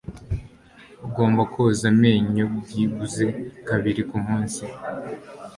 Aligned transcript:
Ugomba 1.05 1.41
koza 1.53 1.85
amenyo 1.93 2.43
byibuze 2.59 3.25
kabiri 3.67 4.01
kumunsi. 4.09 4.63